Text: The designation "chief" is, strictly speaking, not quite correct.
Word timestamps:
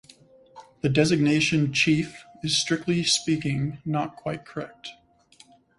The 0.81 0.89
designation 0.89 1.71
"chief" 1.73 2.25
is, 2.41 2.59
strictly 2.59 3.03
speaking, 3.03 3.77
not 3.85 4.15
quite 4.15 4.45
correct. 4.45 4.93